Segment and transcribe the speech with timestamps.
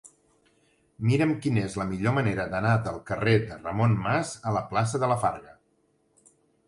[1.09, 5.03] Mira'm quina és la millor manera d'anar del carrer de Ramon Mas a la plaça
[5.05, 5.55] de la Farga.